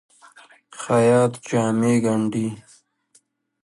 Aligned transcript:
خیاط 0.81 1.33
جامې 1.47 1.93
ګنډي. 2.03 2.47